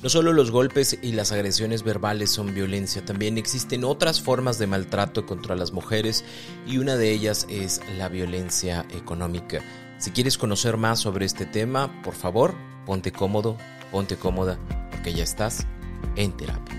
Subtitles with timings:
[0.00, 4.68] No solo los golpes y las agresiones verbales son violencia, también existen otras formas de
[4.68, 6.24] maltrato contra las mujeres
[6.68, 9.60] y una de ellas es la violencia económica.
[9.98, 12.54] Si quieres conocer más sobre este tema, por favor,
[12.86, 13.56] ponte cómodo,
[13.90, 14.56] ponte cómoda,
[14.92, 15.66] porque ya estás
[16.14, 16.76] en terapia.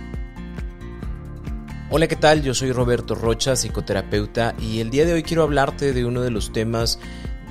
[1.91, 2.41] Hola, ¿qué tal?
[2.41, 6.31] Yo soy Roberto Rocha, psicoterapeuta, y el día de hoy quiero hablarte de uno de
[6.31, 6.99] los temas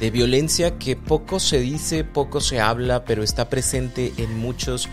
[0.00, 4.88] de violencia que poco se dice, poco se habla, pero está presente en muchos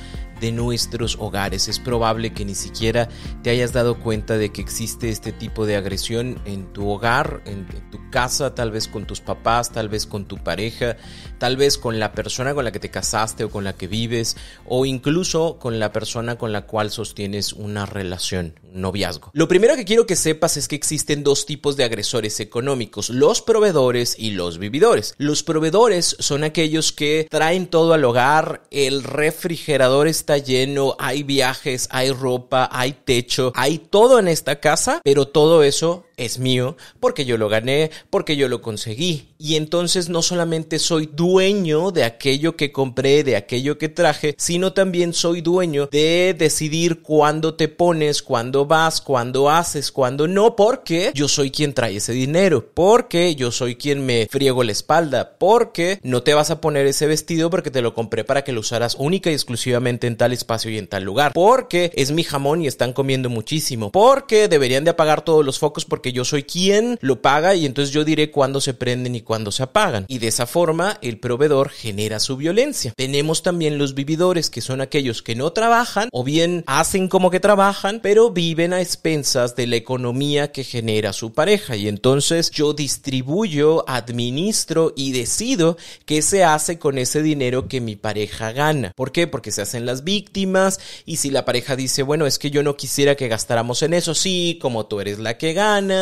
[0.52, 1.68] nuestros hogares.
[1.68, 3.10] Es probable que ni siquiera
[3.44, 7.66] te hayas dado cuenta de que existe este tipo de agresión en tu hogar, en
[7.92, 10.98] tu casa, tal vez con tus papás, tal vez con tu pareja,
[11.38, 14.38] tal vez con la persona con la que te casaste o con la que vives,
[14.66, 19.32] o incluso con la persona con la cual sostienes una relación, un noviazgo.
[19.34, 23.42] Lo primero que quiero que sepas es que existen dos tipos de agresores económicos, los
[23.42, 25.14] proveedores y los vividores.
[25.18, 31.88] Los proveedores son aquellos que traen todo al hogar, el refrigerador es lleno, hay viajes,
[31.92, 37.26] hay ropa, hay techo, hay todo en esta casa, pero todo eso es mío porque
[37.26, 39.30] yo lo gané, porque yo lo conseguí.
[39.38, 44.74] Y entonces no solamente soy dueño de aquello que compré, de aquello que traje, sino
[44.74, 51.12] también soy dueño de decidir cuándo te pones, cuándo vas, cuándo haces, cuándo no, porque
[51.14, 56.00] yo soy quien trae ese dinero, porque yo soy quien me friego la espalda, porque
[56.04, 58.96] no te vas a poner ese vestido porque te lo compré para que lo usaras
[58.96, 62.68] única y exclusivamente en tal espacio y en tal lugar, porque es mi jamón y
[62.68, 67.22] están comiendo muchísimo, porque deberían de apagar todos los focos porque yo soy quien lo
[67.22, 70.06] paga y entonces yo diré cuándo se prenden y cuándo se apagan.
[70.08, 72.94] Y de esa forma el proveedor genera su violencia.
[72.96, 77.40] Tenemos también los vividores, que son aquellos que no trabajan o bien hacen como que
[77.40, 81.76] trabajan, pero viven a expensas de la economía que genera su pareja.
[81.76, 87.96] Y entonces yo distribuyo, administro y decido qué se hace con ese dinero que mi
[87.96, 88.92] pareja gana.
[88.96, 89.28] ¿Por qué?
[89.28, 92.76] Porque se hacen las víctimas y si la pareja dice, bueno, es que yo no
[92.76, 95.95] quisiera que gastáramos en eso, sí, como tú eres la que gana,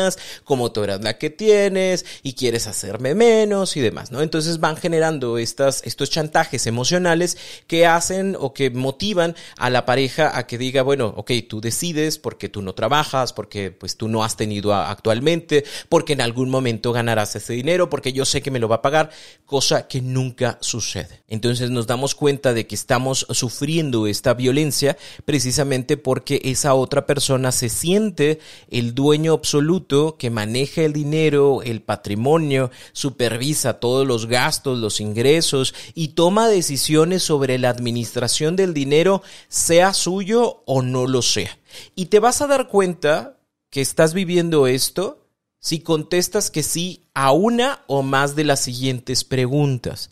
[0.44, 4.22] como tú eras la que tienes y quieres hacerme menos y demás, ¿no?
[4.22, 10.36] Entonces van generando estas, estos chantajes emocionales que hacen o que motivan a la pareja
[10.36, 14.24] a que diga, bueno, ok, tú decides porque tú no trabajas, porque pues tú no
[14.24, 18.58] has tenido actualmente, porque en algún momento ganarás ese dinero, porque yo sé que me
[18.58, 19.10] lo va a pagar,
[19.46, 21.22] cosa que nunca sucede.
[21.28, 27.52] Entonces nos damos cuenta de que estamos sufriendo esta violencia precisamente porque esa otra persona
[27.52, 28.38] se siente
[28.70, 29.83] el dueño absoluto
[30.18, 37.22] que maneja el dinero, el patrimonio, supervisa todos los gastos, los ingresos y toma decisiones
[37.22, 41.58] sobre la administración del dinero, sea suyo o no lo sea.
[41.94, 43.38] Y te vas a dar cuenta
[43.70, 45.26] que estás viviendo esto
[45.58, 50.10] si contestas que sí a una o más de las siguientes preguntas.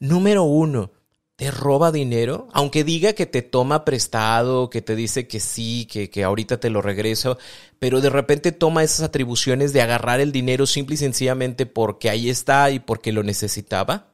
[0.00, 0.90] Número uno,
[1.36, 6.08] te roba dinero, aunque diga que te toma prestado, que te dice que sí, que,
[6.08, 7.38] que ahorita te lo regreso,
[7.80, 12.30] pero de repente toma esas atribuciones de agarrar el dinero simple y sencillamente porque ahí
[12.30, 14.12] está y porque lo necesitaba.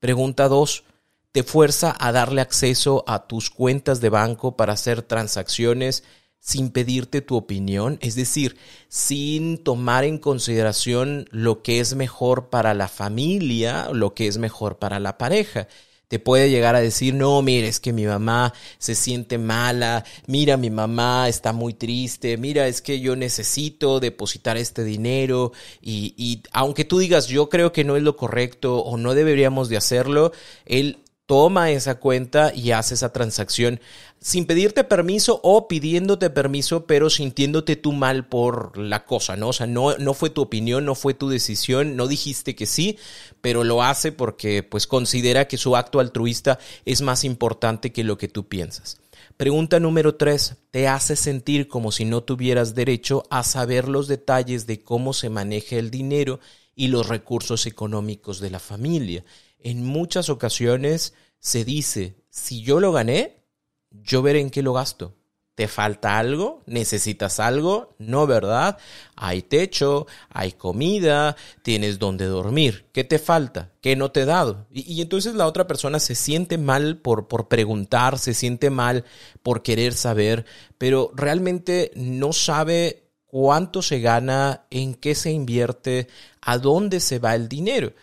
[0.00, 0.82] Pregunta dos,
[1.30, 6.02] ¿te fuerza a darle acceso a tus cuentas de banco para hacer transacciones
[6.40, 7.98] sin pedirte tu opinión?
[8.00, 8.56] Es decir,
[8.88, 14.78] sin tomar en consideración lo que es mejor para la familia, lo que es mejor
[14.78, 15.68] para la pareja
[16.08, 20.56] te puede llegar a decir, no, mire, es que mi mamá se siente mala, mira,
[20.56, 25.52] mi mamá está muy triste, mira, es que yo necesito depositar este dinero
[25.82, 29.68] y, y aunque tú digas, yo creo que no es lo correcto o no deberíamos
[29.68, 30.32] de hacerlo,
[30.64, 33.80] él toma esa cuenta y hace esa transacción
[34.18, 39.48] sin pedirte permiso o pidiéndote permiso, pero sintiéndote tú mal por la cosa, ¿no?
[39.48, 42.96] O sea, no, no fue tu opinión, no fue tu decisión, no dijiste que sí,
[43.42, 48.16] pero lo hace porque pues considera que su acto altruista es más importante que lo
[48.16, 48.96] que tú piensas.
[49.36, 54.66] Pregunta número tres, ¿te hace sentir como si no tuvieras derecho a saber los detalles
[54.66, 56.40] de cómo se maneja el dinero
[56.74, 59.24] y los recursos económicos de la familia?
[59.60, 63.44] En muchas ocasiones se dice, si yo lo gané,
[63.90, 65.14] yo veré en qué lo gasto.
[65.58, 66.62] ¿Te falta algo?
[66.66, 67.96] ¿Necesitas algo?
[67.98, 68.78] No, ¿verdad?
[69.16, 72.86] Hay techo, hay comida, tienes donde dormir.
[72.92, 73.72] ¿Qué te falta?
[73.80, 74.68] ¿Qué no te he dado?
[74.70, 79.04] Y, entonces la otra persona se siente mal por, por preguntar, se siente mal
[79.42, 80.46] por querer saber,
[80.78, 86.06] pero realmente no sabe cuánto se gana, en qué se invierte,
[86.40, 87.94] a dónde se va el dinero.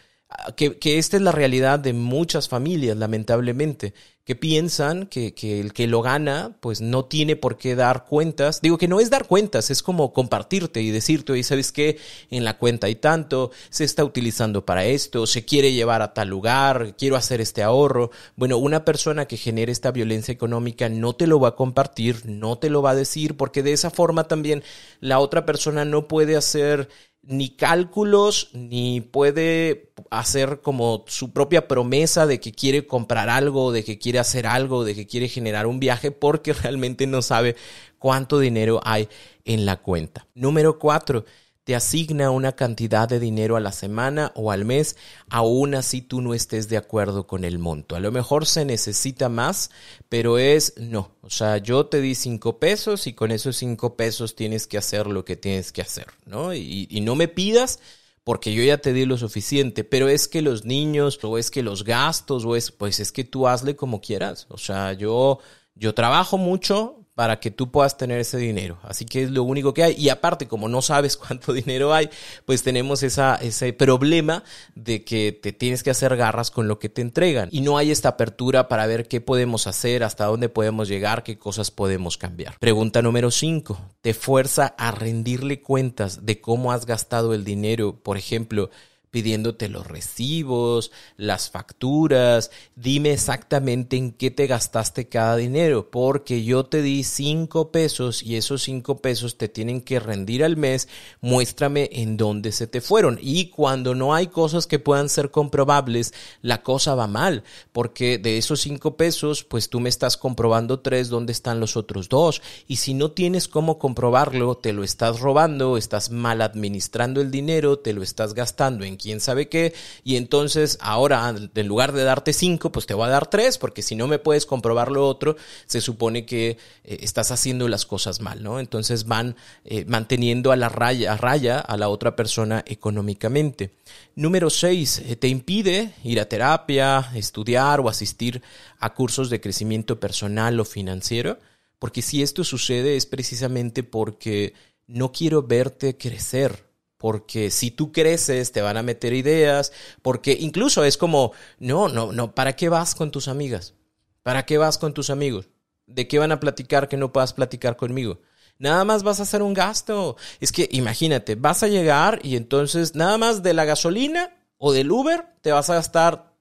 [0.57, 3.93] Que, que esta es la realidad de muchas familias, lamentablemente
[4.25, 8.59] que piensan que, que, el que lo gana, pues no tiene por qué dar cuentas.
[8.59, 11.99] Digo que no es dar cuentas, es como compartirte y decirte, oye, ¿sabes qué?
[12.31, 16.29] En la cuenta hay tanto, se está utilizando para esto, se quiere llevar a tal
[16.29, 18.09] lugar, quiero hacer este ahorro.
[18.35, 22.57] Bueno, una persona que genere esta violencia económica no te lo va a compartir, no
[22.57, 24.63] te lo va a decir, porque de esa forma también
[25.01, 26.89] la otra persona no puede hacer
[27.21, 33.83] ni cálculos, ni puede hacer como su propia promesa de que quiere comprar algo, de
[33.83, 37.55] que quiere hacer algo, de que quiere generar un viaje, porque realmente no sabe
[37.99, 39.09] cuánto dinero hay
[39.43, 40.27] en la cuenta.
[40.33, 41.25] Número cuatro,
[41.65, 44.97] te asigna una cantidad de dinero a la semana o al mes,
[45.29, 47.95] aún así tú no estés de acuerdo con el monto.
[47.95, 49.71] A lo mejor se necesita más,
[50.07, 51.11] pero es no.
[51.21, 55.07] O sea, yo te di cinco pesos y con esos cinco pesos tienes que hacer
[55.07, 56.53] lo que tienes que hacer, ¿no?
[56.53, 57.79] Y, y no me pidas
[58.25, 61.61] porque yo ya te di lo suficiente, pero es que los niños, o es que
[61.61, 64.47] los gastos, o es, pues es que tú hazle como quieras.
[64.49, 65.37] O sea, yo,
[65.75, 68.77] yo trabajo mucho, para que tú puedas tener ese dinero.
[68.83, 69.95] Así que es lo único que hay.
[69.97, 72.09] Y aparte, como no sabes cuánto dinero hay,
[72.45, 74.43] pues tenemos esa, ese problema
[74.75, 77.47] de que te tienes que hacer garras con lo que te entregan.
[77.51, 81.37] Y no hay esta apertura para ver qué podemos hacer, hasta dónde podemos llegar, qué
[81.37, 82.57] cosas podemos cambiar.
[82.59, 83.79] Pregunta número 5.
[84.01, 87.95] ¿Te fuerza a rendirle cuentas de cómo has gastado el dinero?
[88.03, 88.69] Por ejemplo,
[89.15, 96.65] pidiéndote los recibos, las facturas, dime exactamente en qué te gastaste cada dinero, porque yo
[96.65, 100.89] te di cinco pesos y esos cinco pesos te tienen que rendir al mes,
[101.21, 103.17] muéstrame en dónde se te fueron.
[103.21, 108.37] Y cuando no hay cosas que puedan ser comprobables, la cosa va mal, porque de
[108.37, 112.41] esos cinco pesos, pues tú me estás comprobando tres, ¿dónde están los otros dos?
[112.67, 117.79] Y si no tienes cómo comprobarlo, te lo estás robando, estás mal administrando el dinero,
[117.79, 122.33] te lo estás gastando en quién sabe qué, y entonces ahora en lugar de darte
[122.33, 125.37] cinco, pues te voy a dar tres, porque si no me puedes comprobar lo otro,
[125.67, 128.59] se supone que eh, estás haciendo las cosas mal, ¿no?
[128.59, 133.75] Entonces van eh, manteniendo a la raya, a raya a la otra persona económicamente.
[134.15, 138.41] Número seis, eh, te impide ir a terapia, estudiar o asistir
[138.79, 141.37] a cursos de crecimiento personal o financiero,
[141.77, 144.55] porque si esto sucede es precisamente porque
[144.87, 146.65] no quiero verte crecer,
[147.05, 149.71] porque si tú creces te van a meter ideas,
[150.01, 153.75] porque incluso es como, no, no, no, ¿para qué vas con tus amigas?
[154.23, 155.47] ¿Para qué vas con tus amigos?
[155.85, 158.21] ¿De qué van a platicar que no puedas platicar conmigo?
[158.57, 160.17] Nada más vas a hacer un gasto.
[160.39, 164.91] Es que imagínate, vas a llegar y entonces nada más de la gasolina o del
[164.91, 166.33] Uber te vas a gastar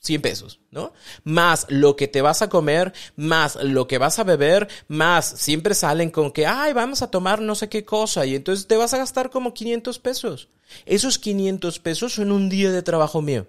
[0.00, 0.92] 100 pesos, ¿no?
[1.24, 5.74] Más lo que te vas a comer, más lo que vas a beber, más siempre
[5.74, 8.94] salen con que, ay, vamos a tomar no sé qué cosa y entonces te vas
[8.94, 10.48] a gastar como 500 pesos.
[10.86, 13.46] Esos 500 pesos son un día de trabajo mío.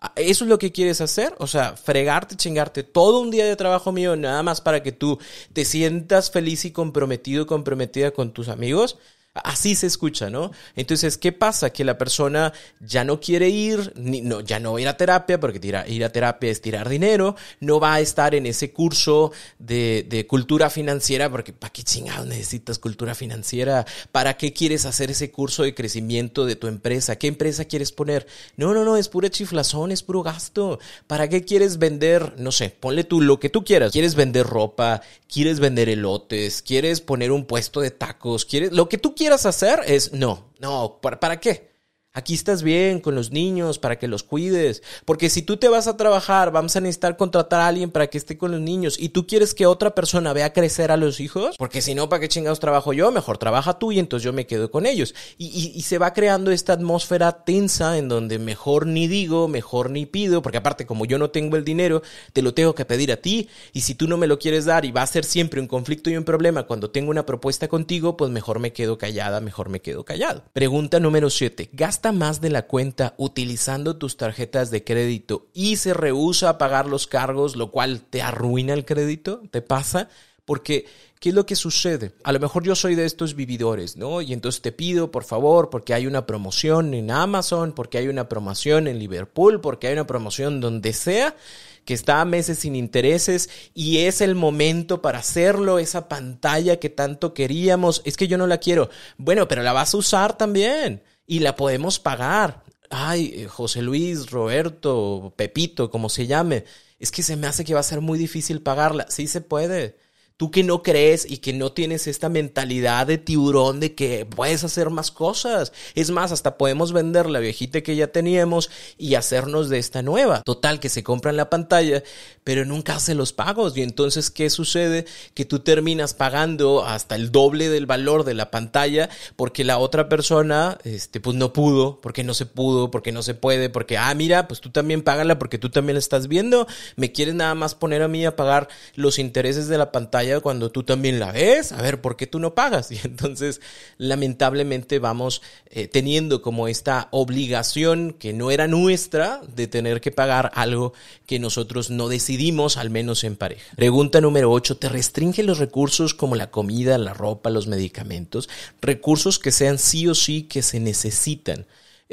[0.00, 1.34] Ah, ¿Eso es lo que quieres hacer?
[1.38, 5.18] O sea, fregarte, chingarte todo un día de trabajo mío nada más para que tú
[5.52, 8.98] te sientas feliz y comprometido, comprometida con tus amigos.
[9.44, 10.50] Así se escucha, ¿no?
[10.76, 11.70] Entonces, ¿qué pasa?
[11.70, 14.96] Que la persona ya no quiere ir, ni, no, ya no va a ir a
[14.96, 19.32] terapia, porque ir a terapia es tirar dinero, no va a estar en ese curso
[19.58, 23.86] de, de cultura financiera, porque ¿para qué chingado necesitas cultura financiera?
[24.12, 27.16] ¿Para qué quieres hacer ese curso de crecimiento de tu empresa?
[27.16, 28.26] ¿Qué empresa quieres poner?
[28.56, 30.78] No, no, no, es pura chiflazón, es puro gasto.
[31.06, 32.34] ¿Para qué quieres vender?
[32.38, 33.92] No sé, ponle tú lo que tú quieras.
[33.92, 35.02] ¿Quieres vender ropa?
[35.30, 36.62] ¿Quieres vender elotes?
[36.62, 38.44] ¿Quieres poner un puesto de tacos?
[38.44, 41.77] ¿Quieres lo que tú quieras hacer es no, no, ¿para, ¿para qué?
[42.18, 44.82] Aquí estás bien con los niños para que los cuides.
[45.04, 48.18] Porque si tú te vas a trabajar, vamos a necesitar contratar a alguien para que
[48.18, 48.96] esté con los niños.
[48.98, 51.54] Y tú quieres que otra persona vea crecer a los hijos.
[51.56, 53.12] Porque si no, ¿para qué chingados trabajo yo?
[53.12, 55.14] Mejor trabaja tú y entonces yo me quedo con ellos.
[55.36, 60.42] Y, se va creando esta atmósfera tensa en donde mejor ni digo, mejor ni pido.
[60.42, 63.48] Porque aparte, como yo no tengo el dinero, te lo tengo que pedir a ti.
[63.72, 66.10] Y si tú no me lo quieres dar y va a ser siempre un conflicto
[66.10, 69.80] y un problema cuando tengo una propuesta contigo, pues mejor me quedo callada, mejor me
[69.80, 70.42] quedo callado.
[70.52, 71.70] Pregunta número 7.
[71.72, 76.86] ¿Gasta más de la cuenta utilizando tus tarjetas de crédito y se rehúsa a pagar
[76.86, 80.08] los cargos, lo cual te arruina el crédito, ¿te pasa?
[80.44, 80.86] Porque,
[81.20, 82.12] ¿qué es lo que sucede?
[82.24, 84.22] A lo mejor yo soy de estos vividores, ¿no?
[84.22, 88.28] Y entonces te pido, por favor, porque hay una promoción en Amazon, porque hay una
[88.28, 91.36] promoción en Liverpool, porque hay una promoción donde sea,
[91.84, 96.90] que está a meses sin intereses y es el momento para hacerlo, esa pantalla que
[96.90, 98.90] tanto queríamos, es que yo no la quiero.
[99.16, 102.64] Bueno, pero la vas a usar también y la podemos pagar.
[102.90, 106.64] Ay, eh, José Luis, Roberto, Pepito, como se llame,
[106.98, 109.06] es que se me hace que va a ser muy difícil pagarla.
[109.10, 109.98] Sí se puede.
[110.38, 114.62] Tú que no crees y que no tienes esta mentalidad de tiburón de que puedes
[114.62, 115.72] hacer más cosas.
[115.96, 120.42] Es más, hasta podemos vender la viejita que ya teníamos y hacernos de esta nueva.
[120.44, 122.04] Total, que se compran la pantalla,
[122.44, 123.76] pero nunca hace los pagos.
[123.76, 125.06] Y entonces, ¿qué sucede?
[125.34, 130.08] Que tú terminas pagando hasta el doble del valor de la pantalla porque la otra
[130.08, 134.14] persona, este, pues no pudo, porque no se pudo, porque no se puede, porque, ah,
[134.14, 136.68] mira, pues tú también págala porque tú también la estás viendo.
[136.94, 140.70] Me quieres nada más poner a mí a pagar los intereses de la pantalla cuando
[140.70, 142.90] tú también la ves, a ver, ¿por qué tú no pagas?
[142.98, 143.60] Y entonces,
[143.96, 150.50] lamentablemente, vamos eh, teniendo como esta obligación que no era nuestra de tener que pagar
[150.54, 150.92] algo
[151.26, 153.74] que nosotros no decidimos, al menos en pareja.
[153.76, 158.48] Pregunta número 8, ¿te restringe los recursos como la comida, la ropa, los medicamentos?
[158.80, 161.66] Recursos que sean sí o sí que se necesitan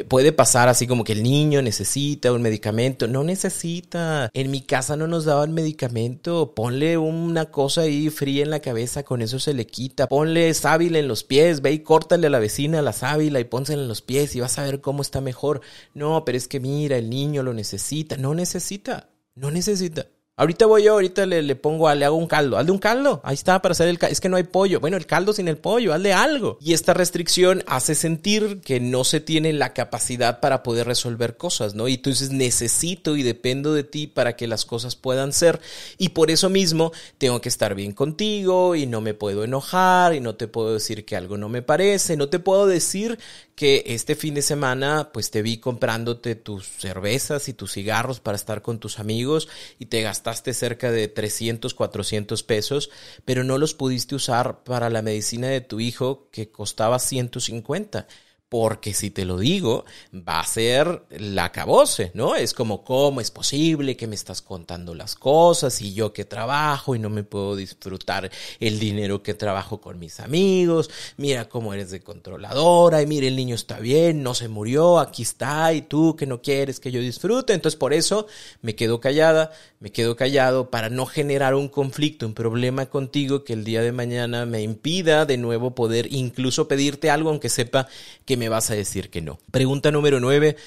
[0.04, 3.08] puede pasar así como que el niño necesita un medicamento.
[3.08, 4.30] No necesita.
[4.34, 6.54] En mi casa no nos daban medicamento.
[6.54, 10.08] Ponle una cosa ahí fría en la cabeza, con eso se le quita.
[10.08, 13.82] Ponle sábila en los pies, ve y córtale a la vecina la sábila y pónsela
[13.82, 15.62] en los pies y vas a ver cómo está mejor.
[15.94, 18.18] No, pero es que mira, el niño lo necesita.
[18.18, 19.10] No necesita.
[19.36, 20.08] No necesita.
[20.38, 22.58] Ahorita voy yo, ahorita le, le pongo, le hago un caldo.
[22.58, 23.22] Hazle un caldo.
[23.24, 24.12] Ahí está para hacer el caldo.
[24.12, 24.82] Es que no hay pollo.
[24.82, 26.58] Bueno, el caldo sin el pollo, hazle algo.
[26.60, 31.74] Y esta restricción hace sentir que no se tiene la capacidad para poder resolver cosas,
[31.74, 31.88] ¿no?
[31.88, 35.62] Y entonces necesito y dependo de ti para que las cosas puedan ser.
[35.98, 40.20] Y por eso mismo tengo que estar bien contigo y no me puedo enojar y
[40.20, 42.18] no te puedo decir que algo no me parece.
[42.18, 43.20] No te puedo decir
[43.55, 48.35] que este fin de semana pues te vi comprándote tus cervezas y tus cigarros para
[48.35, 49.47] estar con tus amigos
[49.79, 52.89] y te gastaste cerca de 300, 400 pesos,
[53.24, 58.07] pero no los pudiste usar para la medicina de tu hijo que costaba 150
[58.48, 62.36] porque si te lo digo, va a ser la cabose, ¿no?
[62.36, 66.96] Es como, ¿cómo es posible que me estás contando las cosas y yo que trabajo
[66.96, 70.92] y no me puedo disfrutar el dinero que trabajo con mis amigos?
[71.18, 75.24] Mira cómo eres de controladora y mira, el niño está bien, no se murió, aquí
[75.24, 77.54] está y tú que no quieres que yo disfrute.
[77.54, 78.28] Entonces, por eso
[78.62, 83.54] me quedo callada, me quedo callado para no generar un conflicto, un problema contigo que
[83.54, 87.88] el día de mañana me impida de nuevo poder incluso pedirte algo, aunque sepa
[88.25, 89.40] que me vas a decir que no.
[89.52, 90.58] Pregunta número nueve,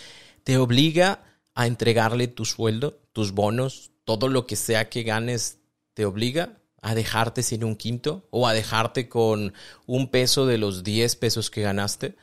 [0.44, 5.58] ¿te obliga a entregarle tu sueldo, tus bonos, todo lo que sea que ganes,
[5.94, 9.52] te obliga a dejarte sin un quinto o a dejarte con
[9.86, 12.16] un peso de los 10 pesos que ganaste?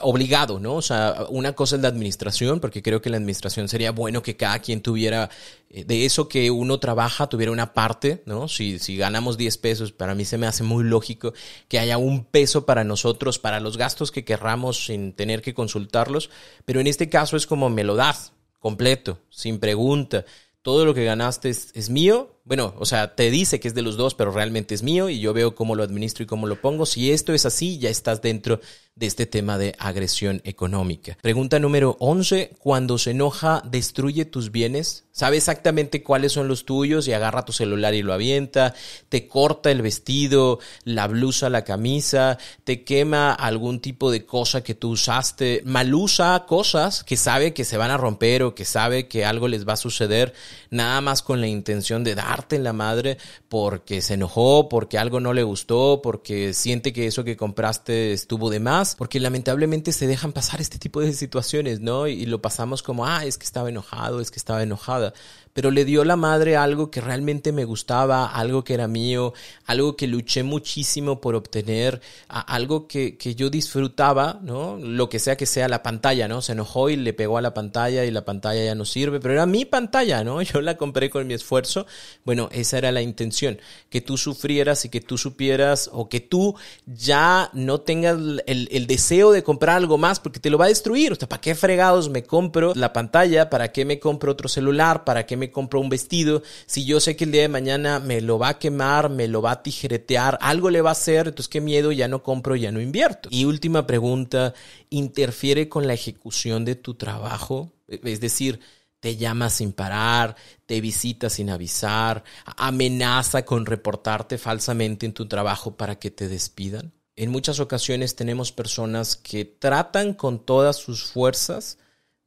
[0.00, 0.74] Obligado, ¿no?
[0.74, 4.36] O sea, una cosa es la administración, porque creo que la administración sería bueno que
[4.36, 5.30] cada quien tuviera
[5.70, 8.48] eh, de eso que uno trabaja, tuviera una parte, ¿no?
[8.48, 11.32] Si, si ganamos 10 pesos, para mí se me hace muy lógico
[11.68, 16.30] que haya un peso para nosotros, para los gastos que querramos sin tener que consultarlos,
[16.64, 20.24] pero en este caso es como me lo das completo, sin pregunta.
[20.62, 23.82] Todo lo que ganaste es, es mío, bueno, o sea, te dice que es de
[23.82, 26.58] los dos, pero realmente es mío y yo veo cómo lo administro y cómo lo
[26.58, 26.86] pongo.
[26.86, 28.58] Si esto es así, ya estás dentro
[28.96, 31.16] de este tema de agresión económica.
[31.22, 32.56] Pregunta número 11.
[32.58, 35.04] Cuando se enoja, ¿destruye tus bienes?
[35.12, 38.74] ¿Sabe exactamente cuáles son los tuyos y agarra tu celular y lo avienta?
[39.08, 42.38] ¿Te corta el vestido, la blusa, la camisa?
[42.64, 45.62] ¿Te quema algún tipo de cosa que tú usaste?
[45.64, 49.66] ¿Malusa cosas que sabe que se van a romper o que sabe que algo les
[49.66, 50.34] va a suceder
[50.70, 53.18] nada más con la intención de dar en la madre
[53.48, 58.50] porque se enojó, porque algo no le gustó, porque siente que eso que compraste estuvo
[58.50, 62.06] de más, porque lamentablemente se dejan pasar este tipo de situaciones, ¿no?
[62.06, 65.14] Y, lo pasamos como, ah, es que estaba enojado, es que estaba enojada
[65.58, 69.34] pero le dio la madre algo que realmente me gustaba, algo que era mío,
[69.66, 74.76] algo que luché muchísimo por obtener, algo que, que, yo disfrutaba, ¿no?
[74.76, 76.42] Lo que sea que sea la pantalla, ¿no?
[76.42, 79.34] Se enojó y le pegó a la pantalla y la pantalla ya no sirve, pero
[79.34, 80.40] era mi pantalla, ¿no?
[80.42, 81.86] Yo la compré con mi esfuerzo.
[82.24, 83.58] Bueno, esa era la intención,
[83.90, 86.54] que tú sufrieras y que tú supieras o que tú
[86.86, 90.68] ya no tengas el, el deseo de comprar algo más porque te lo va a
[90.68, 91.14] destruir.
[91.14, 93.50] O sea, ¿para qué fregados me compro la pantalla?
[93.50, 95.02] ¿Para qué me compro otro celular?
[95.02, 98.20] ¿Para qué me compro un vestido, si yo sé que el día de mañana me
[98.20, 101.48] lo va a quemar, me lo va a tijeretear, algo le va a hacer, entonces
[101.48, 103.28] qué miedo, ya no compro, ya no invierto.
[103.32, 104.54] Y última pregunta,
[104.90, 107.72] ¿interfiere con la ejecución de tu trabajo?
[107.88, 108.60] Es decir,
[109.00, 110.36] te llama sin parar,
[110.66, 112.24] te visita sin avisar,
[112.56, 116.92] amenaza con reportarte falsamente en tu trabajo para que te despidan.
[117.16, 121.78] En muchas ocasiones tenemos personas que tratan con todas sus fuerzas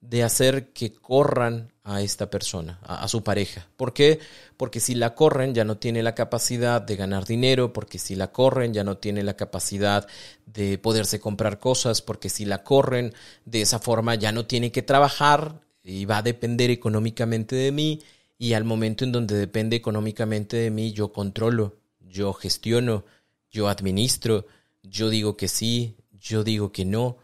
[0.01, 3.67] de hacer que corran a esta persona, a, su pareja.
[3.75, 4.19] ¿Por qué?
[4.55, 8.31] Porque si la corren ya no tiene la capacidad de ganar dinero, porque si la
[8.31, 10.07] corren ya no tiene la capacidad
[10.45, 13.13] de poderse comprar cosas, porque si la corren
[13.45, 18.01] de esa forma ya no tiene que trabajar y va a depender económicamente de mí
[18.37, 23.05] y al momento en donde depende económicamente de mí yo controlo, yo gestiono,
[23.49, 24.45] yo administro,
[24.83, 27.17] yo digo que sí, yo digo que no.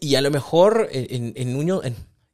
[0.00, 1.80] Y a lo mejor en, en, uno,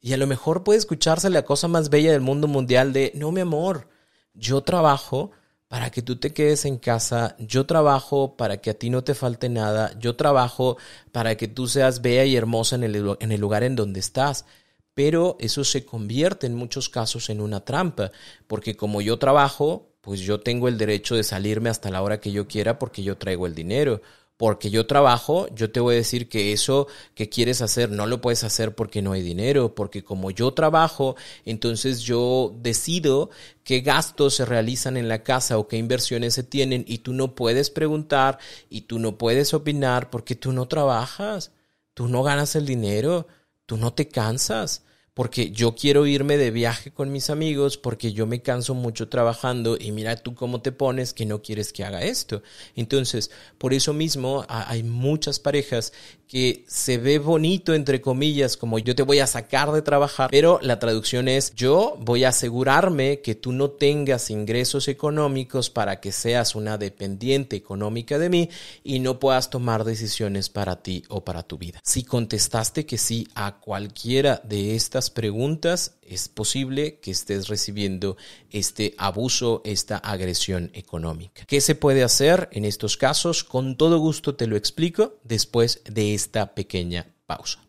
[0.03, 3.31] y a lo mejor puede escucharse la cosa más bella del mundo mundial de, no
[3.31, 3.87] mi amor,
[4.33, 5.31] yo trabajo
[5.69, 9.15] para que tú te quedes en casa, yo trabajo para que a ti no te
[9.15, 10.75] falte nada, yo trabajo
[11.13, 14.45] para que tú seas bella y hermosa en el, en el lugar en donde estás.
[14.93, 18.11] Pero eso se convierte en muchos casos en una trampa,
[18.45, 22.33] porque como yo trabajo, pues yo tengo el derecho de salirme hasta la hora que
[22.33, 24.01] yo quiera porque yo traigo el dinero
[24.37, 28.19] porque yo trabajo, yo te voy a decir que eso que quieres hacer no lo
[28.19, 33.29] puedes hacer porque no hay dinero, porque como yo trabajo, entonces yo decido
[33.63, 37.35] qué gastos se realizan en la casa o qué inversiones se tienen y tú no
[37.35, 41.51] puedes preguntar y tú no puedes opinar porque tú no trabajas,
[41.93, 43.27] tú no ganas el dinero,
[43.65, 48.25] tú no te cansas porque yo quiero irme de viaje con mis amigos, porque yo
[48.25, 52.01] me canso mucho trabajando y mira tú cómo te pones que no quieres que haga
[52.03, 52.41] esto.
[52.75, 55.93] Entonces, por eso mismo hay muchas parejas
[56.27, 60.57] que se ve bonito, entre comillas, como yo te voy a sacar de trabajar, pero
[60.63, 66.11] la traducción es yo voy a asegurarme que tú no tengas ingresos económicos para que
[66.11, 68.49] seas una dependiente económica de mí
[68.83, 71.79] y no puedas tomar decisiones para ti o para tu vida.
[71.83, 78.17] Si contestaste que sí a cualquiera de estas preguntas, es posible que estés recibiendo
[78.49, 81.45] este abuso, esta agresión económica.
[81.45, 83.43] ¿Qué se puede hacer en estos casos?
[83.43, 87.59] Con todo gusto te lo explico después de esta pequeña pausa.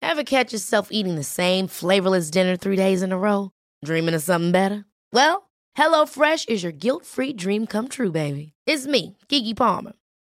[0.00, 3.50] Ever catch yourself eating the same flavorless dinner three days in a row?
[3.84, 4.84] Dreaming of something better?
[5.12, 8.52] Well, HelloFresh is your guilt-free dream come true, baby.
[8.66, 9.94] It's me, Kiki Palmer.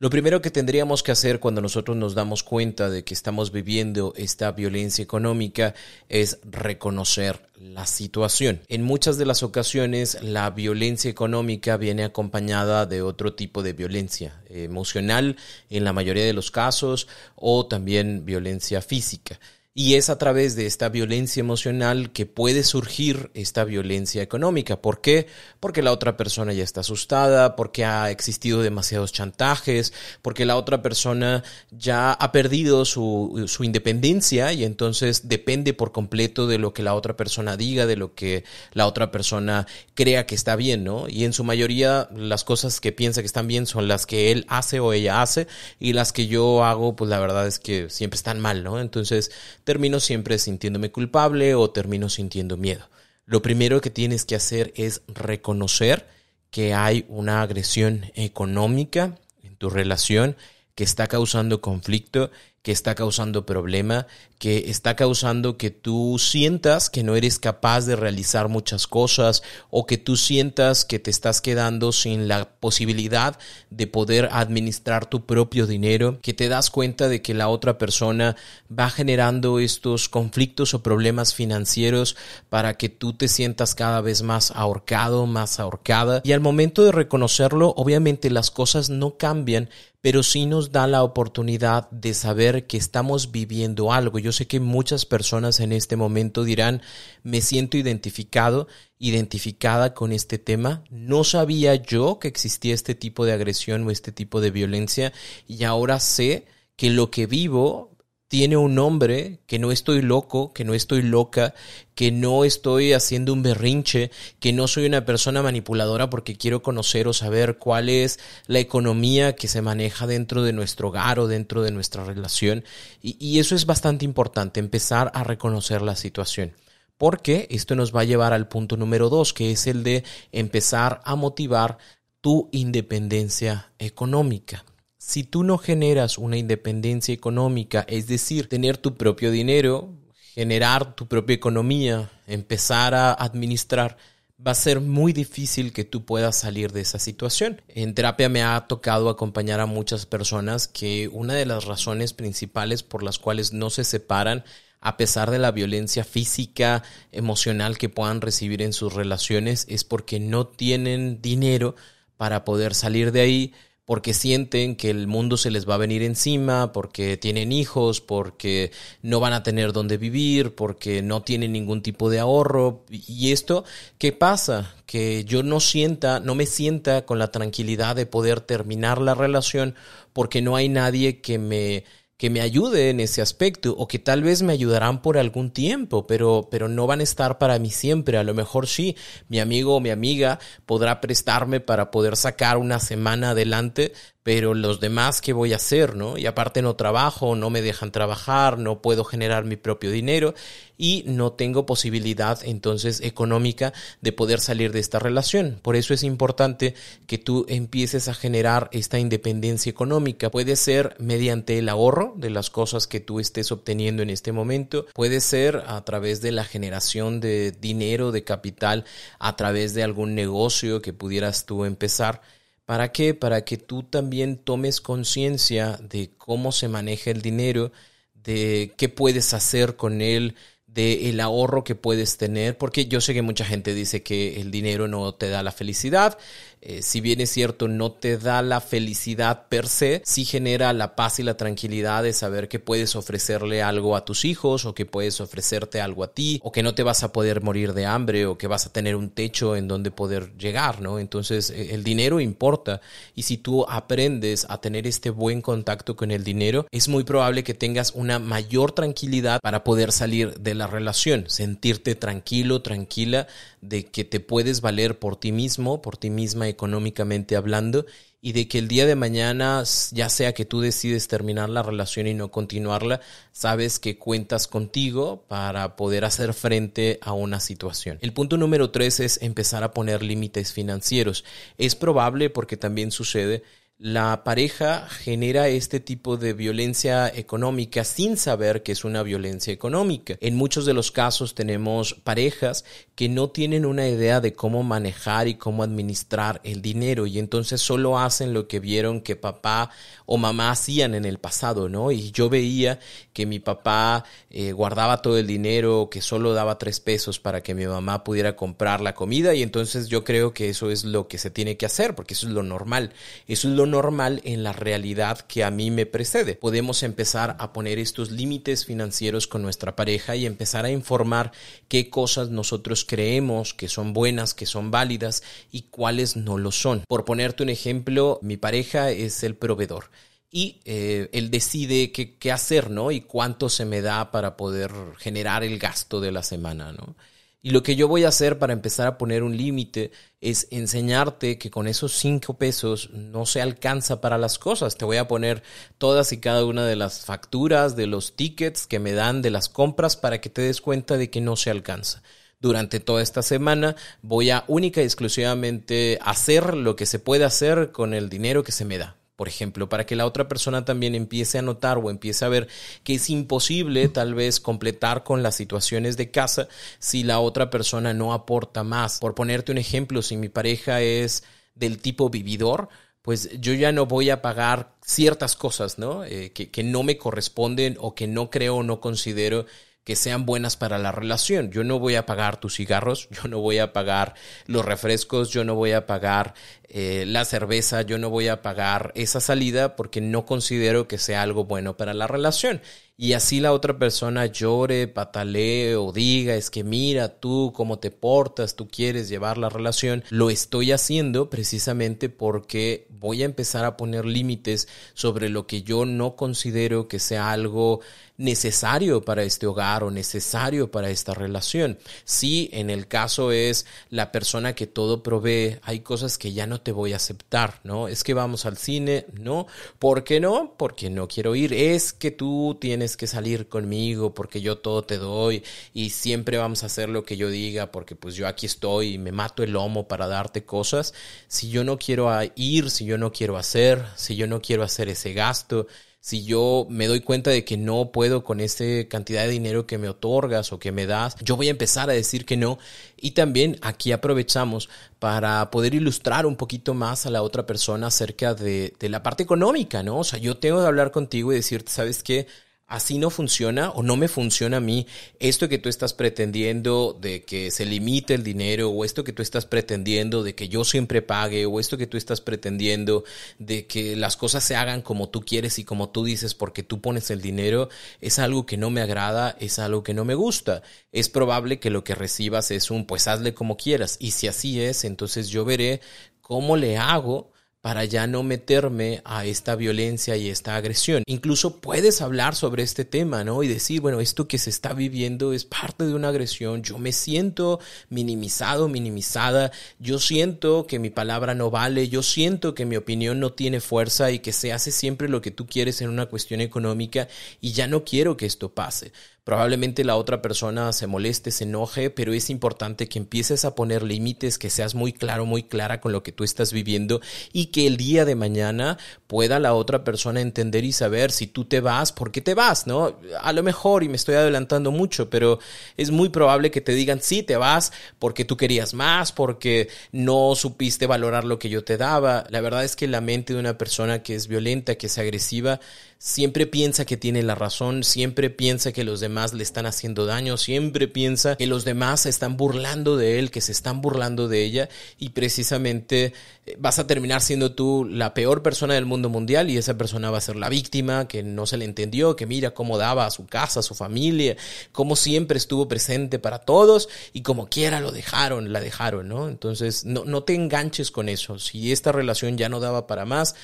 [0.00, 4.14] Lo primero que tendríamos que hacer cuando nosotros nos damos cuenta de que estamos viviendo
[4.16, 5.74] esta violencia económica
[6.08, 8.60] es reconocer la situación.
[8.68, 14.40] En muchas de las ocasiones la violencia económica viene acompañada de otro tipo de violencia
[14.48, 15.34] emocional
[15.68, 19.40] en la mayoría de los casos o también violencia física.
[19.80, 24.82] Y es a través de esta violencia emocional que puede surgir esta violencia económica.
[24.82, 25.28] ¿Por qué?
[25.60, 30.82] Porque la otra persona ya está asustada, porque ha existido demasiados chantajes, porque la otra
[30.82, 36.82] persona ya ha perdido su, su independencia y entonces depende por completo de lo que
[36.82, 41.08] la otra persona diga, de lo que la otra persona crea que está bien, ¿no?
[41.08, 44.44] Y en su mayoría las cosas que piensa que están bien son las que él
[44.48, 45.46] hace o ella hace
[45.78, 48.80] y las que yo hago, pues la verdad es que siempre están mal, ¿no?
[48.80, 49.30] Entonces,
[49.68, 52.88] termino siempre sintiéndome culpable o termino sintiendo miedo.
[53.26, 56.08] Lo primero que tienes que hacer es reconocer
[56.50, 60.36] que hay una agresión económica en tu relación
[60.74, 62.30] que está causando conflicto
[62.68, 64.06] que está causando problema,
[64.38, 69.86] que está causando que tú sientas que no eres capaz de realizar muchas cosas o
[69.86, 73.38] que tú sientas que te estás quedando sin la posibilidad
[73.70, 78.36] de poder administrar tu propio dinero, que te das cuenta de que la otra persona
[78.70, 82.16] va generando estos conflictos o problemas financieros
[82.50, 86.20] para que tú te sientas cada vez más ahorcado, más ahorcada.
[86.22, 91.02] Y al momento de reconocerlo, obviamente las cosas no cambian, pero sí nos da la
[91.02, 94.18] oportunidad de saber que estamos viviendo algo.
[94.18, 96.82] Yo sé que muchas personas en este momento dirán,
[97.24, 100.84] me siento identificado, identificada con este tema.
[100.90, 105.12] No sabía yo que existía este tipo de agresión o este tipo de violencia
[105.46, 107.97] y ahora sé que lo que vivo
[108.28, 111.54] tiene un nombre, que no estoy loco, que no estoy loca,
[111.94, 117.08] que no estoy haciendo un berrinche, que no soy una persona manipuladora porque quiero conocer
[117.08, 121.62] o saber cuál es la economía que se maneja dentro de nuestro hogar o dentro
[121.62, 122.64] de nuestra relación.
[123.00, 126.52] Y, y eso es bastante importante, empezar a reconocer la situación.
[126.98, 131.00] Porque esto nos va a llevar al punto número dos, que es el de empezar
[131.04, 131.78] a motivar
[132.20, 134.64] tu independencia económica
[134.98, 139.94] si tú no generas una independencia económica, es decir, tener tu propio dinero,
[140.34, 143.96] generar tu propia economía, empezar a administrar,
[144.44, 147.62] va a ser muy difícil que tú puedas salir de esa situación.
[147.68, 152.82] En terapia me ha tocado acompañar a muchas personas que una de las razones principales
[152.82, 154.44] por las cuales no se separan
[154.80, 160.20] a pesar de la violencia física, emocional que puedan recibir en sus relaciones, es porque
[160.20, 161.74] no tienen dinero
[162.16, 163.54] para poder salir de ahí,
[163.88, 168.70] porque sienten que el mundo se les va a venir encima, porque tienen hijos, porque
[169.00, 172.84] no van a tener dónde vivir, porque no tienen ningún tipo de ahorro.
[172.90, 173.64] Y esto,
[173.96, 174.74] ¿qué pasa?
[174.84, 179.74] Que yo no sienta, no me sienta con la tranquilidad de poder terminar la relación
[180.12, 181.84] porque no hay nadie que me
[182.18, 186.06] que me ayude en ese aspecto o que tal vez me ayudarán por algún tiempo,
[186.06, 188.18] pero, pero no van a estar para mí siempre.
[188.18, 188.96] A lo mejor sí,
[189.28, 193.92] mi amigo o mi amiga podrá prestarme para poder sacar una semana adelante,
[194.28, 195.96] pero los demás, ¿qué voy a hacer?
[195.96, 196.18] ¿no?
[196.18, 200.34] Y aparte no trabajo, no me dejan trabajar, no puedo generar mi propio dinero
[200.76, 205.58] y no tengo posibilidad entonces económica de poder salir de esta relación.
[205.62, 206.74] Por eso es importante
[207.06, 210.30] que tú empieces a generar esta independencia económica.
[210.30, 214.84] Puede ser mediante el ahorro de las cosas que tú estés obteniendo en este momento,
[214.92, 218.84] puede ser a través de la generación de dinero, de capital,
[219.18, 222.20] a través de algún negocio que pudieras tú empezar
[222.68, 223.14] ¿Para qué?
[223.14, 227.72] Para que tú también tomes conciencia de cómo se maneja el dinero,
[228.12, 230.34] de qué puedes hacer con él,
[230.66, 234.50] de el ahorro que puedes tener, porque yo sé que mucha gente dice que el
[234.50, 236.18] dinero no te da la felicidad,
[236.60, 240.96] eh, si bien es cierto, no te da la felicidad per se, sí genera la
[240.96, 244.84] paz y la tranquilidad de saber que puedes ofrecerle algo a tus hijos o que
[244.84, 248.26] puedes ofrecerte algo a ti o que no te vas a poder morir de hambre
[248.26, 250.98] o que vas a tener un techo en donde poder llegar, ¿no?
[250.98, 252.80] Entonces e, el dinero importa
[253.14, 257.44] y si tú aprendes a tener este buen contacto con el dinero, es muy probable
[257.44, 263.28] que tengas una mayor tranquilidad para poder salir de la relación, sentirte tranquilo, tranquila
[263.60, 267.86] de que te puedes valer por ti mismo, por ti misma económicamente hablando,
[268.20, 272.08] y de que el día de mañana, ya sea que tú decides terminar la relación
[272.08, 277.98] y no continuarla, sabes que cuentas contigo para poder hacer frente a una situación.
[278.00, 281.24] El punto número tres es empezar a poner límites financieros.
[281.58, 283.44] Es probable, porque también sucede,
[283.80, 290.16] la pareja genera este tipo de violencia económica sin saber que es una violencia económica.
[290.20, 292.64] En muchos de los casos tenemos parejas
[292.96, 297.60] que no tienen una idea de cómo manejar y cómo administrar el dinero y entonces
[297.60, 299.70] solo hacen lo que vieron que papá
[300.06, 301.92] o mamá hacían en el pasado, ¿no?
[301.92, 302.80] Y yo veía
[303.12, 307.54] que mi papá eh, guardaba todo el dinero, que solo daba tres pesos para que
[307.54, 311.18] mi mamá pudiera comprar la comida y entonces yo creo que eso es lo que
[311.18, 312.92] se tiene que hacer porque eso es lo normal.
[313.28, 316.34] Eso es lo normal en la realidad que a mí me precede.
[316.34, 321.32] Podemos empezar a poner estos límites financieros con nuestra pareja y empezar a informar
[321.68, 326.82] qué cosas nosotros creemos que son buenas, que son válidas y cuáles no lo son.
[326.88, 329.90] Por ponerte un ejemplo, mi pareja es el proveedor
[330.30, 332.90] y eh, él decide qué, qué, hacer, ¿no?
[332.90, 336.96] Y cuánto se me da para poder generar el gasto de la semana, ¿no?
[337.40, 341.38] Y lo que yo voy a hacer para empezar a poner un límite es enseñarte
[341.38, 344.76] que con esos cinco pesos no se alcanza para las cosas.
[344.76, 345.44] Te voy a poner
[345.78, 349.48] todas y cada una de las facturas, de los tickets que me dan de las
[349.48, 352.02] compras para que te des cuenta de que no se alcanza.
[352.40, 357.70] Durante toda esta semana voy a única y exclusivamente hacer lo que se puede hacer
[357.70, 360.94] con el dinero que se me da por ejemplo, para que la otra persona también
[360.94, 362.46] empiece a notar o empiece a ver
[362.84, 366.46] que es imposible tal vez completar con las situaciones de casa
[366.78, 369.00] si la otra persona no aporta más.
[369.00, 371.24] Por ponerte un ejemplo, si mi pareja es
[371.56, 372.68] del tipo vividor,
[373.02, 376.04] pues yo ya no voy a pagar ciertas cosas, ¿no?
[376.04, 379.46] Eh, que, que no me corresponden o que no creo o no considero
[379.88, 381.50] que sean buenas para la relación.
[381.50, 384.12] Yo no voy a pagar tus cigarros, yo no voy a pagar
[384.44, 386.34] los refrescos, yo no voy a pagar
[386.68, 391.22] eh, la cerveza, yo no voy a pagar esa salida porque no considero que sea
[391.22, 392.60] algo bueno para la relación.
[393.00, 397.92] Y así la otra persona llore, patalee o diga, es que mira tú cómo te
[397.92, 403.76] portas, tú quieres llevar la relación, lo estoy haciendo precisamente porque voy a empezar a
[403.76, 407.80] poner límites sobre lo que yo no considero que sea algo
[408.18, 411.78] necesario para este hogar o necesario para esta relación.
[412.04, 416.60] Si en el caso es la persona que todo provee, hay cosas que ya no
[416.60, 417.86] te voy a aceptar, ¿no?
[417.86, 419.46] Es que vamos al cine, no.
[419.78, 420.54] ¿Por qué no?
[420.58, 421.54] Porque no quiero ir.
[421.54, 426.64] Es que tú tienes que salir conmigo porque yo todo te doy y siempre vamos
[426.64, 429.52] a hacer lo que yo diga porque pues yo aquí estoy y me mato el
[429.52, 430.92] lomo para darte cosas.
[431.28, 434.88] Si yo no quiero ir, si yo no quiero hacer, si yo no quiero hacer
[434.88, 435.68] ese gasto,
[436.00, 439.78] si yo me doy cuenta de que no puedo con esta cantidad de dinero que
[439.78, 442.58] me otorgas o que me das, yo voy a empezar a decir que no.
[442.96, 448.34] Y también aquí aprovechamos para poder ilustrar un poquito más a la otra persona acerca
[448.34, 449.98] de, de la parte económica, ¿no?
[449.98, 452.26] O sea, yo tengo que hablar contigo y decirte, ¿sabes qué?
[452.68, 454.86] Así no funciona o no me funciona a mí
[455.18, 459.22] esto que tú estás pretendiendo de que se limite el dinero o esto que tú
[459.22, 463.04] estás pretendiendo de que yo siempre pague o esto que tú estás pretendiendo
[463.38, 466.82] de que las cosas se hagan como tú quieres y como tú dices porque tú
[466.82, 467.70] pones el dinero
[468.02, 470.62] es algo que no me agrada, es algo que no me gusta.
[470.92, 474.60] Es probable que lo que recibas es un pues hazle como quieras y si así
[474.60, 475.80] es, entonces yo veré
[476.20, 481.02] cómo le hago para ya no meterme a esta violencia y esta agresión.
[481.06, 483.42] Incluso puedes hablar sobre este tema, ¿no?
[483.42, 486.92] Y decir, bueno, esto que se está viviendo es parte de una agresión, yo me
[486.92, 493.18] siento minimizado, minimizada, yo siento que mi palabra no vale, yo siento que mi opinión
[493.20, 496.40] no tiene fuerza y que se hace siempre lo que tú quieres en una cuestión
[496.40, 497.08] económica
[497.40, 498.92] y ya no quiero que esto pase.
[499.28, 503.82] Probablemente la otra persona se moleste, se enoje, pero es importante que empieces a poner
[503.82, 507.66] límites, que seas muy claro, muy clara con lo que tú estás viviendo y que
[507.66, 511.92] el día de mañana pueda la otra persona entender y saber si tú te vas,
[511.92, 512.98] por qué te vas, ¿no?
[513.20, 515.40] A lo mejor, y me estoy adelantando mucho, pero
[515.76, 520.36] es muy probable que te digan, sí, te vas porque tú querías más, porque no
[520.36, 522.24] supiste valorar lo que yo te daba.
[522.30, 525.60] La verdad es que la mente de una persona que es violenta, que es agresiva,
[525.98, 530.36] siempre piensa que tiene la razón, siempre piensa que los demás le están haciendo daño,
[530.36, 534.44] siempre piensa que los demás se están burlando de él, que se están burlando de
[534.44, 536.12] ella y precisamente
[536.46, 540.12] eh, vas a terminar siendo tú la peor persona del mundo mundial y esa persona
[540.12, 543.10] va a ser la víctima que no se le entendió, que mira cómo daba a
[543.10, 544.36] su casa, a su familia,
[544.70, 549.28] cómo siempre estuvo presente para todos y como quiera lo dejaron, la dejaron, ¿no?
[549.28, 551.40] Entonces no, no te enganches con eso.
[551.40, 553.34] Si esta relación ya no daba para más,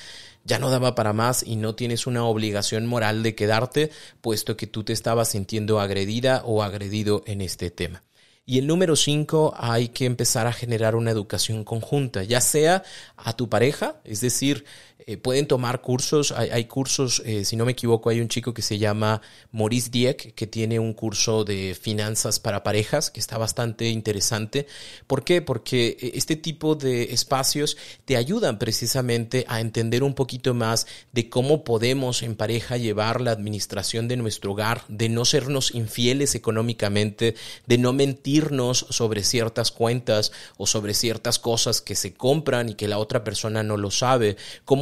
[0.45, 4.67] ya no daba para más y no tienes una obligación moral de quedarte, puesto que
[4.67, 8.03] tú te estabas sintiendo agredida o agredido en este tema.
[8.45, 12.83] Y el número cinco, hay que empezar a generar una educación conjunta, ya sea
[13.17, 14.65] a tu pareja, es decir,
[14.97, 18.61] eh, pueden tomar cursos, hay, cursos, eh, si no me equivoco, hay un chico que
[18.61, 23.89] se llama Maurice Dieck, que tiene un curso de finanzas para parejas, que está bastante
[23.89, 24.67] interesante.
[25.05, 25.41] ¿Por qué?
[25.41, 31.29] Porque eh, este tipo de espacios te ayudan precisamente a entender un poquito más de
[31.29, 37.35] cómo podemos en pareja llevar la administración de nuestro hogar, de no sernos infieles económicamente,
[37.67, 42.87] de no mentirnos sobre ciertas cuentas o sobre ciertas cosas que se compran y que
[42.87, 44.37] la otra persona no lo sabe,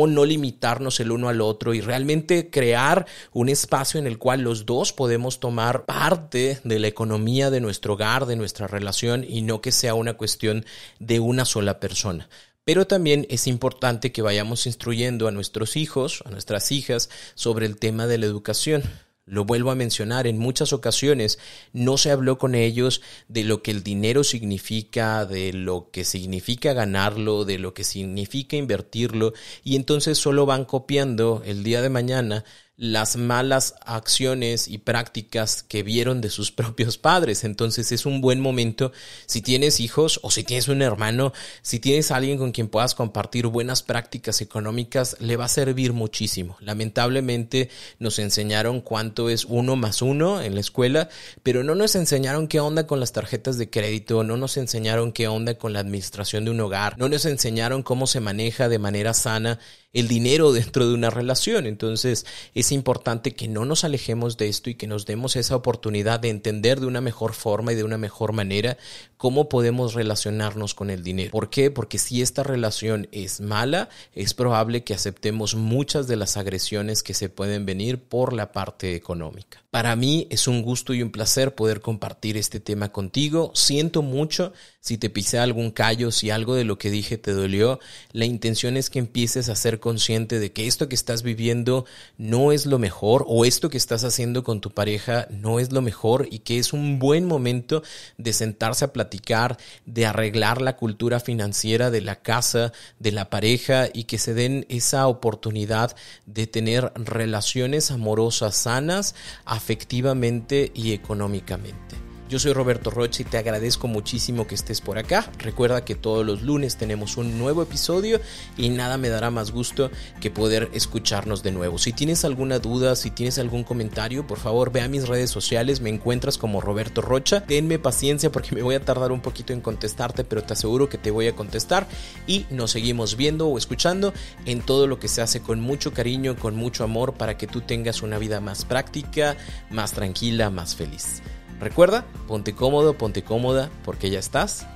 [0.08, 4.66] no limitarnos el uno al otro y realmente crear un espacio en el cual los
[4.66, 9.62] dos podemos tomar parte de la economía de nuestro hogar, de nuestra relación y no
[9.62, 10.66] que sea una cuestión
[11.00, 12.30] de una sola persona.
[12.66, 17.78] Pero también es importante que vayamos instruyendo a nuestros hijos, a nuestras hijas, sobre el
[17.78, 18.84] tema de la educación.
[19.26, 21.40] Lo vuelvo a mencionar, en muchas ocasiones
[21.72, 26.74] no se habló con ellos de lo que el dinero significa, de lo que significa
[26.74, 29.34] ganarlo, de lo que significa invertirlo,
[29.64, 32.44] y entonces solo van copiando el día de mañana
[32.76, 37.44] las malas acciones y prácticas que vieron de sus propios padres.
[37.44, 38.92] Entonces es un buen momento
[39.26, 43.48] si tienes hijos o si tienes un hermano, si tienes alguien con quien puedas compartir
[43.48, 46.58] buenas prácticas económicas, le va a servir muchísimo.
[46.60, 51.10] Lamentablemente nos enseñaron cuánto es uno más uno en la escuela,
[51.44, 55.28] pero no nos enseñaron qué onda con las tarjetas de crédito, no nos enseñaron qué
[55.28, 59.14] onda con la administración de un hogar, no nos enseñaron cómo se maneja de manera
[59.14, 59.60] sana
[59.94, 61.68] el dinero dentro de una relación.
[61.68, 62.26] Entonces
[62.56, 66.30] es importante que no nos alejemos de esto y que nos demos esa oportunidad de
[66.30, 68.78] entender de una mejor forma y de una mejor manera
[69.18, 71.32] cómo podemos relacionarnos con el dinero.
[71.32, 71.72] ¿Por qué?
[71.72, 77.14] Porque si esta relación es mala, es probable que aceptemos muchas de las agresiones que
[77.14, 79.64] se pueden venir por la parte económica.
[79.70, 83.52] Para mí es un gusto y un placer poder compartir este tema contigo.
[83.54, 87.80] Siento mucho si te pisé algún callo, si algo de lo que dije te dolió.
[88.12, 91.86] La intención es que empieces a ser consciente de que esto que estás viviendo
[92.18, 95.82] no es lo mejor o esto que estás haciendo con tu pareja no es lo
[95.82, 97.82] mejor y que es un buen momento
[98.18, 103.88] de sentarse a platicar, de arreglar la cultura financiera de la casa, de la pareja
[103.94, 109.16] y que se den esa oportunidad de tener relaciones amorosas sanas,
[109.46, 112.03] afectivamente y económicamente.
[112.34, 115.30] Yo soy Roberto Rocha y te agradezco muchísimo que estés por acá.
[115.38, 118.20] Recuerda que todos los lunes tenemos un nuevo episodio
[118.58, 121.78] y nada me dará más gusto que poder escucharnos de nuevo.
[121.78, 125.80] Si tienes alguna duda, si tienes algún comentario, por favor ve a mis redes sociales,
[125.80, 127.46] me encuentras como Roberto Rocha.
[127.46, 130.98] Tenme paciencia porque me voy a tardar un poquito en contestarte, pero te aseguro que
[130.98, 131.86] te voy a contestar
[132.26, 134.12] y nos seguimos viendo o escuchando
[134.46, 137.62] en todo lo que se hace con mucho cariño, con mucho amor para que tú
[137.62, 139.38] tengas una vida más práctica,
[139.70, 141.22] más tranquila, más feliz.
[141.64, 144.68] Recuerda, ponte cómodo, ponte cómoda, porque ya estás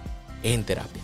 [0.42, 1.04] en terapia.